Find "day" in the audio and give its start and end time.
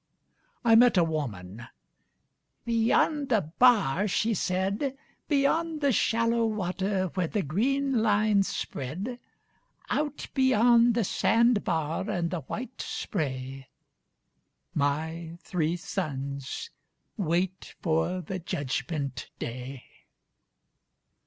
19.37-19.83